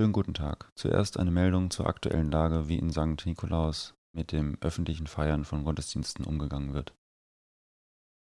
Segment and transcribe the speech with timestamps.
[0.00, 0.72] Schönen guten Tag.
[0.76, 3.26] Zuerst eine Meldung zur aktuellen Lage, wie in St.
[3.26, 6.94] Nikolaus mit dem öffentlichen Feiern von Gottesdiensten umgegangen wird.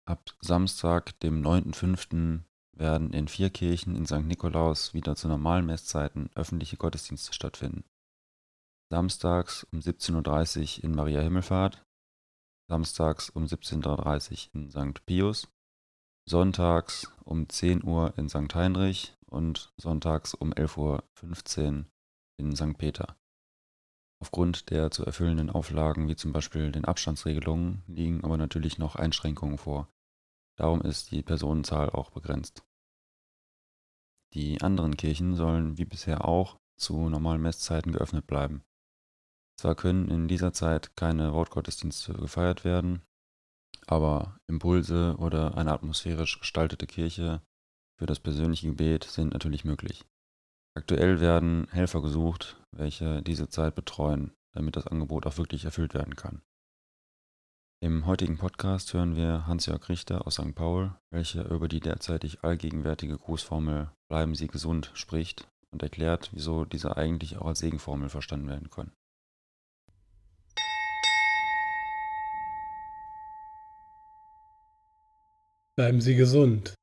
[0.09, 2.43] Ab Samstag, dem 9.5.,
[2.77, 4.27] werden in vier Kirchen in St.
[4.27, 7.83] Nikolaus wieder zu normalen Messzeiten öffentliche Gottesdienste stattfinden.
[8.89, 11.83] Samstags um 17.30 Uhr in Maria Himmelfahrt,
[12.71, 15.05] samstags um 17.30 Uhr in St.
[15.05, 15.49] Pius,
[16.29, 18.55] sonntags um 10 Uhr in St.
[18.55, 21.85] Heinrich und sonntags um 11.15 Uhr
[22.39, 22.77] in St.
[22.77, 23.17] Peter.
[24.21, 29.59] Aufgrund der zu erfüllenden Auflagen, wie zum Beispiel den Abstandsregelungen, liegen aber natürlich noch Einschränkungen
[29.59, 29.89] vor.
[30.57, 32.65] Darum ist die Personenzahl auch begrenzt.
[34.33, 38.65] Die anderen Kirchen sollen wie bisher auch zu normalen Messzeiten geöffnet bleiben.
[39.59, 43.03] Zwar können in dieser Zeit keine Wortgottesdienste gefeiert werden,
[43.87, 47.43] aber Impulse oder eine atmosphärisch gestaltete Kirche
[47.99, 50.05] für das persönliche Gebet sind natürlich möglich.
[50.77, 56.17] Aktuell werden Helfer gesucht, welche diese Zeit betreuen, damit das Angebot auch wirklich erfüllt werden
[56.17, 56.43] kann.
[57.83, 60.55] Im heutigen Podcast hören wir Hans-Jörg Richter aus St.
[60.55, 66.97] Paul, welcher über die derzeitig allgegenwärtige Grußformel Bleiben Sie gesund spricht und erklärt, wieso diese
[66.97, 68.93] eigentlich auch als Segenformel verstanden werden kann.
[75.79, 76.75] Bleiben Sie gesund.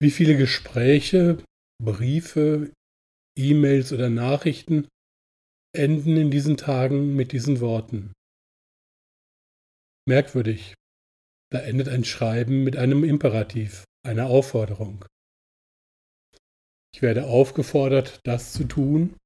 [0.00, 1.44] Wie viele Gespräche,
[1.82, 2.72] Briefe,
[3.36, 4.88] E-Mails oder Nachrichten
[5.74, 8.12] enden in diesen Tagen mit diesen Worten.
[10.08, 10.74] Merkwürdig.
[11.52, 15.04] Da endet ein Schreiben mit einem Imperativ, einer Aufforderung.
[16.94, 19.16] Ich werde aufgefordert, das zu tun,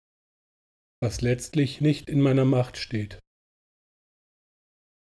[1.00, 3.20] was letztlich nicht in meiner Macht steht.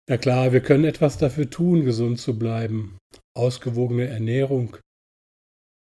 [0.07, 2.99] Na klar, wir können etwas dafür tun, gesund zu bleiben.
[3.35, 4.77] Ausgewogene Ernährung,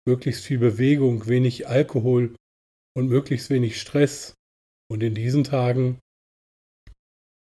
[0.07, 2.37] möglichst viel Bewegung, wenig Alkohol
[2.97, 4.35] und möglichst wenig Stress.
[4.89, 5.99] Und in diesen Tagen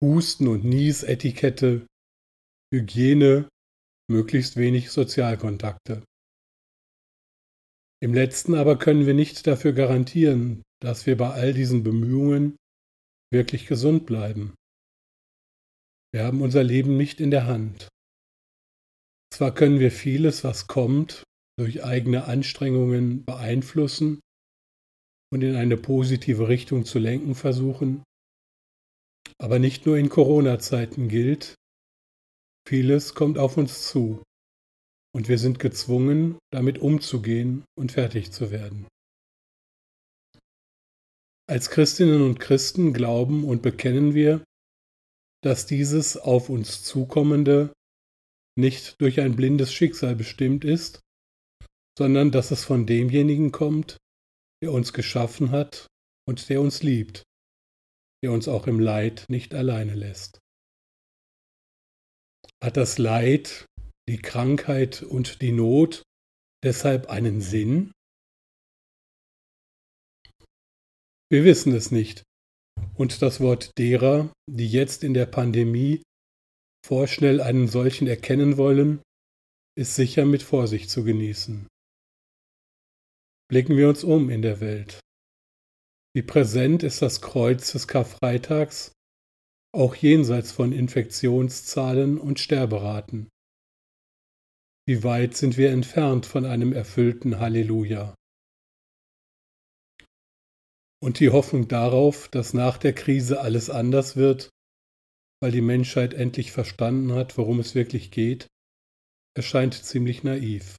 [0.02, 1.88] Husten und Niesetikette,
[2.74, 3.50] Hygiene,
[4.10, 6.04] möglichst wenig Sozialkontakte.
[8.02, 12.56] Im letzten aber können wir nicht dafür garantieren, dass wir bei all diesen Bemühungen
[13.34, 14.54] wirklich gesund bleiben.
[16.16, 17.90] Wir haben unser Leben nicht in der Hand.
[19.34, 21.24] Zwar können wir vieles, was kommt,
[21.60, 24.22] durch eigene Anstrengungen beeinflussen
[25.34, 28.02] und in eine positive Richtung zu lenken versuchen.
[29.40, 31.56] Aber nicht nur in Corona-Zeiten gilt,
[32.66, 34.24] vieles kommt auf uns zu
[35.14, 38.88] und wir sind gezwungen, damit umzugehen und fertig zu werden.
[41.50, 44.46] Als Christinnen und Christen glauben und bekennen wir,
[45.46, 47.72] dass dieses auf uns zukommende
[48.58, 51.02] nicht durch ein blindes Schicksal bestimmt ist,
[51.96, 53.98] sondern dass es von demjenigen kommt,
[54.64, 55.86] der uns geschaffen hat
[56.28, 57.22] und der uns liebt,
[58.24, 60.40] der uns auch im Leid nicht alleine lässt.
[62.64, 63.68] Hat das Leid,
[64.10, 66.02] die Krankheit und die Not
[66.64, 67.92] deshalb einen Sinn?
[71.30, 72.24] Wir wissen es nicht.
[72.98, 76.02] Und das Wort derer, die jetzt in der Pandemie
[76.86, 79.02] vorschnell einen solchen erkennen wollen,
[79.78, 81.68] ist sicher mit Vorsicht zu genießen.
[83.50, 85.00] Blicken wir uns um in der Welt.
[86.16, 88.94] Wie präsent ist das Kreuz des Karfreitags,
[89.74, 93.28] auch jenseits von Infektionszahlen und Sterberaten.
[94.88, 98.16] Wie weit sind wir entfernt von einem erfüllten Halleluja?
[101.02, 104.50] Und die Hoffnung darauf, dass nach der Krise alles anders wird,
[105.42, 108.48] weil die Menschheit endlich verstanden hat, worum es wirklich geht,
[109.36, 110.78] erscheint ziemlich naiv.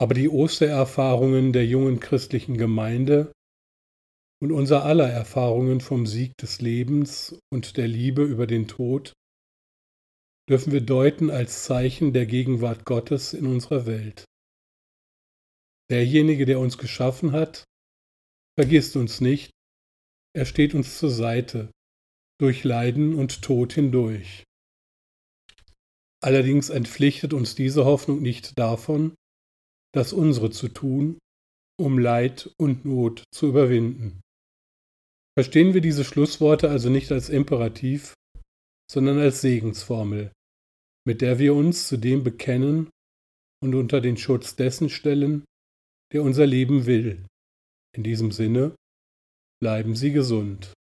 [0.00, 3.32] Aber die Ostererfahrungen der jungen christlichen Gemeinde
[4.40, 9.12] und unser aller Erfahrungen vom Sieg des Lebens und der Liebe über den Tod
[10.48, 14.24] dürfen wir deuten als Zeichen der Gegenwart Gottes in unserer Welt.
[15.90, 17.64] Derjenige, der uns geschaffen hat,
[18.58, 19.50] vergisst uns nicht,
[20.34, 21.70] er steht uns zur Seite,
[22.40, 24.44] durch Leiden und Tod hindurch.
[26.22, 29.14] Allerdings entpflichtet uns diese Hoffnung nicht davon,
[29.92, 31.18] das unsere zu tun,
[31.78, 34.20] um Leid und Not zu überwinden.
[35.36, 38.14] Verstehen wir diese Schlussworte also nicht als Imperativ,
[38.90, 40.32] sondern als Segensformel,
[41.06, 42.90] mit der wir uns zu dem bekennen
[43.62, 45.44] und unter den Schutz dessen stellen,
[46.12, 47.24] der unser Leben will.
[47.94, 48.74] In diesem Sinne,
[49.60, 50.72] bleiben Sie gesund.